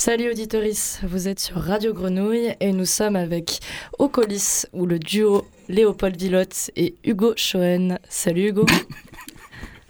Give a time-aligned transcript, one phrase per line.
[0.00, 3.60] Salut auditoris, vous êtes sur Radio Grenouille et nous sommes avec
[3.98, 7.98] Ocolis ou le duo Léopold Villotte et Hugo Schoen.
[8.08, 8.64] Salut Hugo.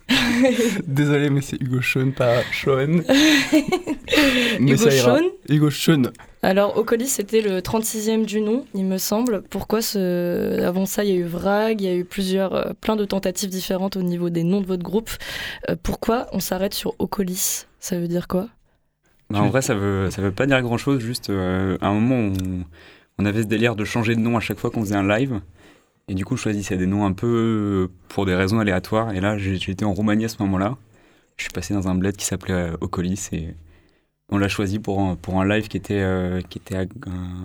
[0.85, 3.04] Désolé, mais c'est Hugo Schoen, pas Schoen.
[4.59, 6.11] Hugo Schoen Hugo Schoen.
[6.42, 9.42] Alors, Ocolis, c'était le 36e du nom, il me semble.
[9.42, 10.61] Pourquoi ce...
[10.65, 13.04] Avant ça, il y a eu Vrag, il y a eu plusieurs, euh, plein de
[13.04, 15.11] tentatives différentes au niveau des noms de votre groupe.
[15.69, 18.48] Euh, pourquoi on s'arrête sur Ocolis Ça veut dire quoi?
[19.30, 21.01] Bah, En vrai, ça veut, ça veut pas dire grand-chose.
[21.01, 22.65] Juste, euh, à un moment, on,
[23.19, 25.41] on avait ce délire de changer de nom à chaque fois qu'on faisait un live.
[26.09, 29.12] Et du coup, je choisissais des noms un peu pour des raisons aléatoires.
[29.12, 30.77] Et là, été en Roumanie à ce moment-là.
[31.37, 33.55] Je suis passé dans un bled qui s'appelait Ocolis et
[34.29, 36.05] on l'a choisi pour un, pour un live qui était,
[36.51, 36.89] qui était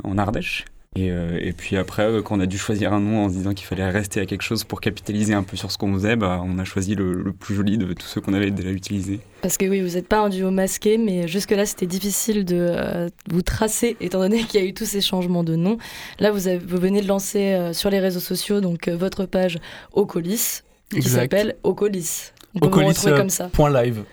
[0.04, 0.66] en Ardèche.
[0.98, 3.66] Et, et, puis après, quand on a dû choisir un nom en se disant qu'il
[3.68, 6.58] fallait rester à quelque chose pour capitaliser un peu sur ce qu'on faisait, bah, on
[6.58, 9.20] a choisi le, le, plus joli de tous ceux qu'on avait déjà utilisés.
[9.42, 13.10] Parce que oui, vous n'êtes pas un duo masqué, mais jusque-là, c'était difficile de euh,
[13.30, 15.78] vous tracer, étant donné qu'il y a eu tous ces changements de nom.
[16.20, 19.26] Là, vous, avez, vous venez de lancer euh, sur les réseaux sociaux donc euh, votre
[19.26, 19.60] page
[19.92, 22.32] Ocolis, qui s'appelle Ocolis.
[22.56, 23.50] On peut Ocolis, comme ça.
[23.50, 24.04] Point live.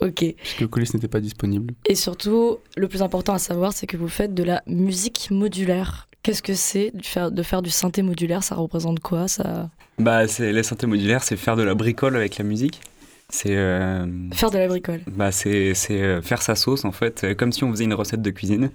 [0.00, 0.24] Ok.
[0.36, 1.72] Puisque Ocolis n'était pas disponible.
[1.86, 6.08] Et surtout, le plus important à savoir, c'est que vous faites de la musique modulaire.
[6.26, 8.42] Qu'est-ce que c'est de faire, de faire du synthé modulaire?
[8.42, 9.70] Ça représente quoi ça?
[10.00, 12.80] Bah, c'est les synthés modulaires, c'est faire de la bricole avec la musique.
[13.28, 15.02] C'est euh, faire de la bricole.
[15.06, 18.30] Bah, c'est c'est faire sa sauce en fait, comme si on faisait une recette de
[18.30, 18.72] cuisine.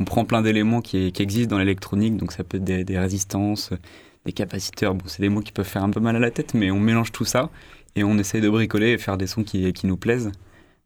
[0.00, 2.98] On prend plein d'éléments qui, qui, existent dans l'électronique, donc ça peut être des, des
[2.98, 3.68] résistances,
[4.24, 4.94] des capaciteurs.
[4.94, 6.80] Bon, c'est des mots qui peuvent faire un peu mal à la tête, mais on
[6.80, 7.50] mélange tout ça
[7.96, 10.32] et on essaye de bricoler et faire des sons qui, qui nous plaisent.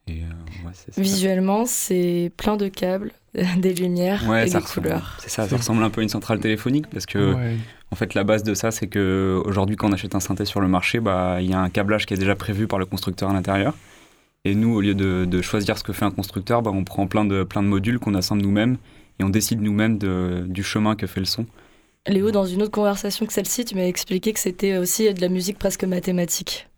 [0.09, 3.13] Et, euh, ouais, c'est Visuellement, c'est plein de câbles,
[3.59, 5.17] des lumières ouais, et ça des ressemble, couleurs.
[5.21, 7.57] C'est ça, ça ressemble un peu à une centrale téléphonique parce que, Ouais.
[7.91, 10.61] en fait, la base de ça, c'est que aujourd'hui, quand on achète un synthé sur
[10.61, 13.31] le marché, bah, il y a un câblage qui est déjà prévu par le constructeur
[13.31, 13.75] à l'intérieur.
[14.45, 17.07] Et nous, au lieu de, de, choisir ce que fait un constructeur, bah, on prend
[17.07, 18.77] plein de, plein de modules qu'on assemble nous-mêmes
[19.19, 21.45] et on décide nous-mêmes de, du chemin que fait le son.
[22.07, 25.29] Léo, dans une autre conversation que celle-ci, tu m'as expliqué que c'était aussi de la
[25.29, 26.69] musique presque mathématique.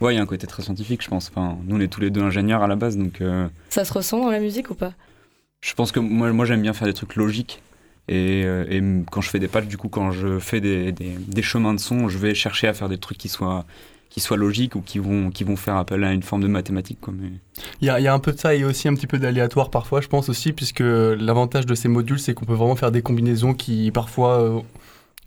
[0.00, 1.30] Ouais, il y a un côté très scientifique, je pense.
[1.34, 3.20] Enfin, nous, on est tous les deux ingénieurs à la base, donc.
[3.20, 4.92] Euh, ça se ressent dans la musique ou pas?
[5.60, 7.62] Je pense que moi, moi j'aime bien faire des trucs logiques.
[8.08, 11.16] Et, euh, et, quand je fais des patchs, du coup, quand je fais des, des,
[11.18, 13.66] des, chemins de son, je vais chercher à faire des trucs qui soient,
[14.08, 16.98] qui soient logiques ou qui vont, qui vont faire appel à une forme de mathématique.
[17.00, 17.28] Quoi, mais...
[17.80, 19.18] il, y a, il y a un peu de ça et aussi un petit peu
[19.18, 22.90] d'aléatoire parfois, je pense aussi, puisque l'avantage de ces modules, c'est qu'on peut vraiment faire
[22.90, 24.60] des combinaisons qui parfois euh,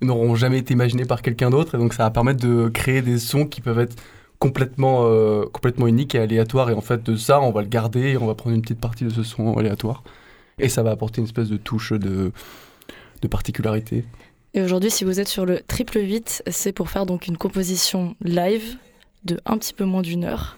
[0.01, 1.75] n'auront jamais été imaginées par quelqu'un d'autre.
[1.75, 3.95] Et donc ça va permettre de créer des sons qui peuvent être
[4.43, 6.69] complètement, euh, complètement unique et aléatoire.
[6.69, 8.81] Et en fait, de ça, on va le garder et on va prendre une petite
[8.81, 10.03] partie de ce son aléatoire.
[10.59, 12.33] Et ça va apporter une espèce de touche de,
[13.21, 14.03] de particularité.
[14.53, 18.17] Et aujourd'hui, si vous êtes sur le triple 8, c'est pour faire donc une composition
[18.21, 18.75] live
[19.23, 20.57] de un petit peu moins d'une heure,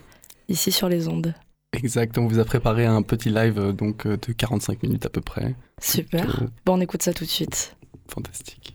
[0.50, 1.35] ici sur les ondes.
[1.72, 5.53] Exact, on vous a préparé un petit live donc, de 45 minutes à peu près.
[5.79, 6.25] Super.
[6.25, 6.47] Donc, euh...
[6.66, 7.75] Bon, on écoute ça tout de suite.
[8.07, 8.75] Fantastique.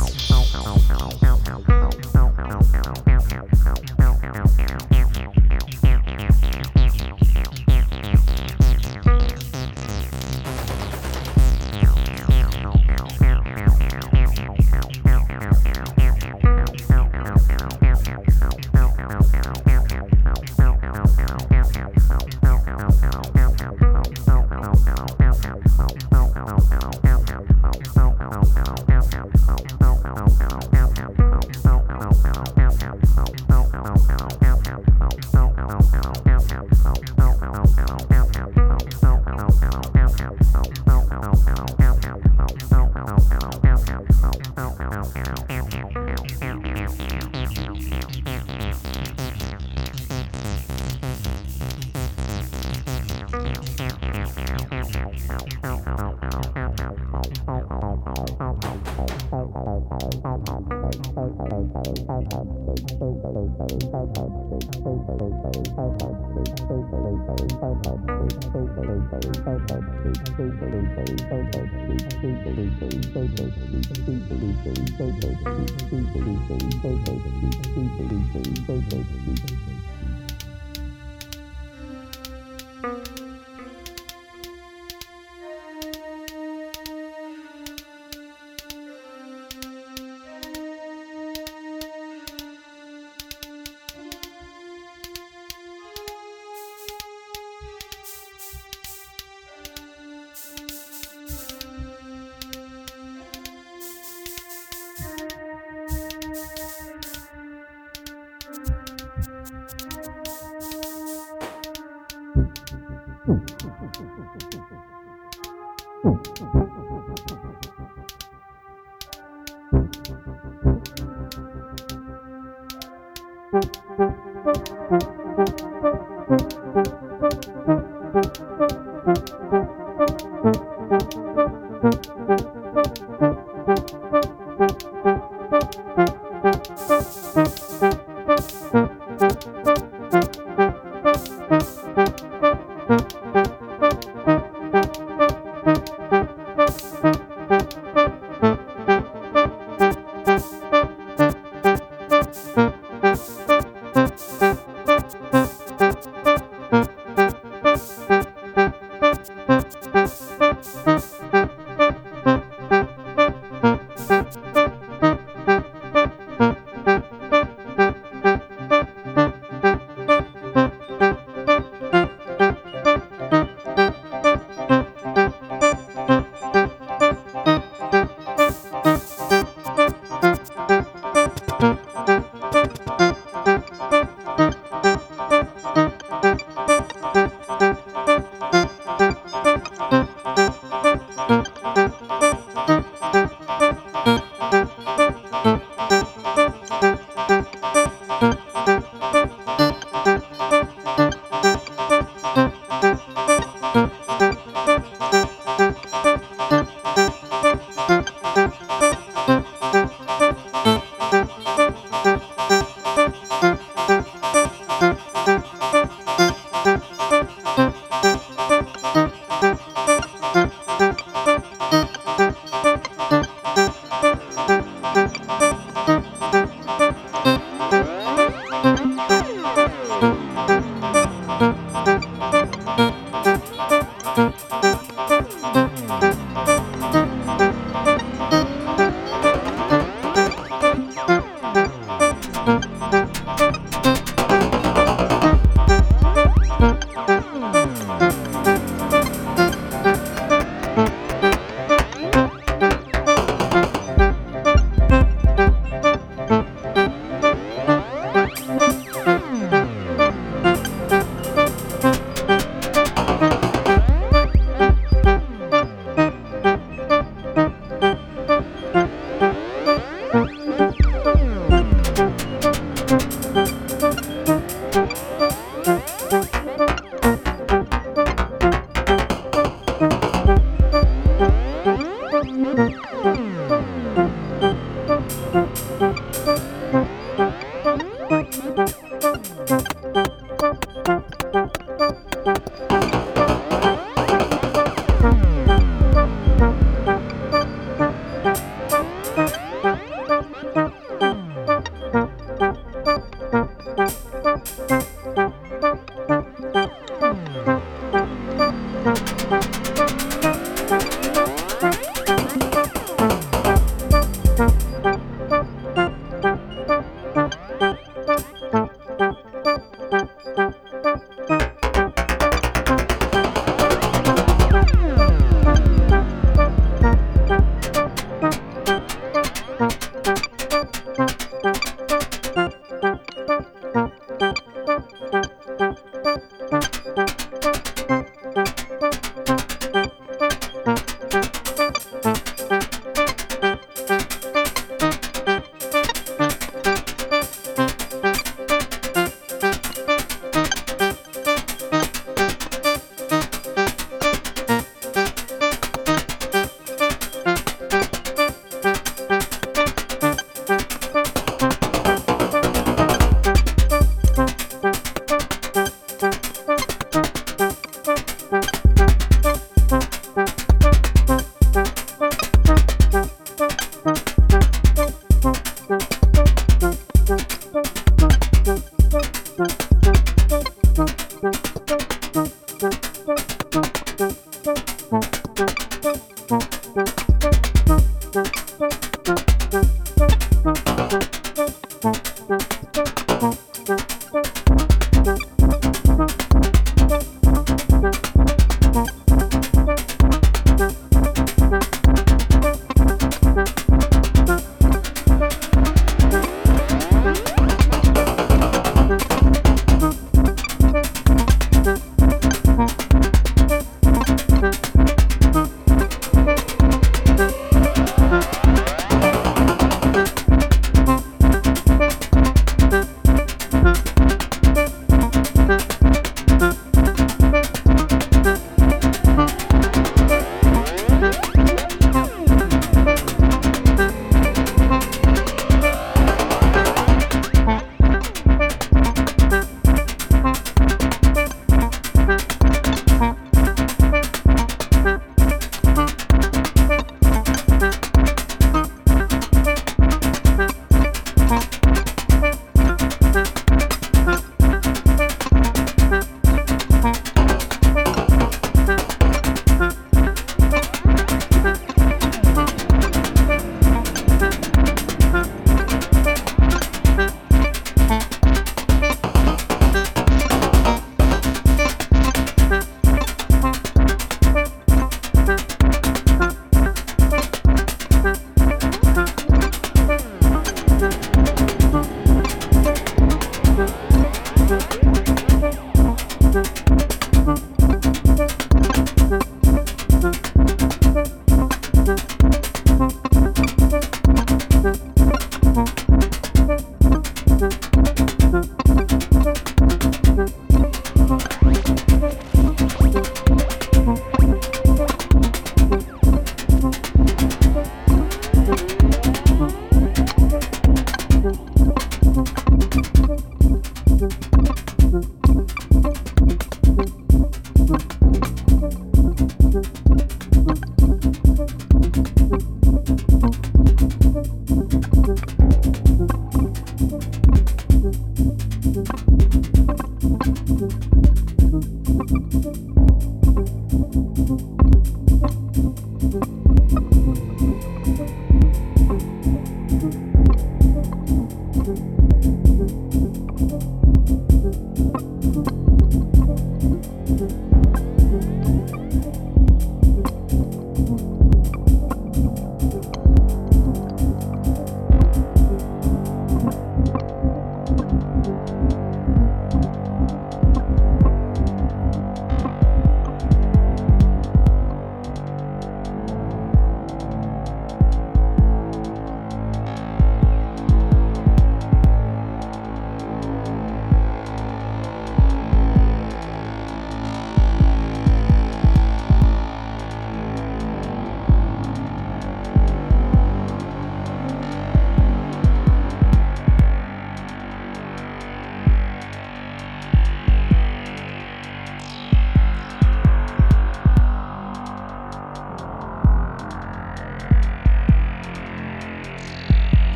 [288.41, 291.01] どんどんどんどんどん
[291.31, 291.60] どん。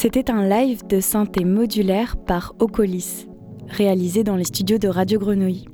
[0.00, 3.26] C'était un live de synthé modulaire par Ocolis,
[3.66, 5.64] réalisé dans les studios de Radio Grenouille.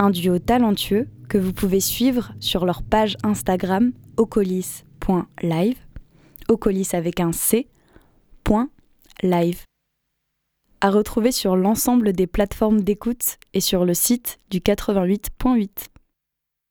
[0.00, 5.78] Un duo talentueux que vous pouvez suivre sur leur page Instagram ocolis.live,
[6.48, 7.68] ocolis avec un C,
[9.22, 9.62] live.
[10.80, 15.68] À retrouver sur l'ensemble des plateformes d'écoute et sur le site du 88.8.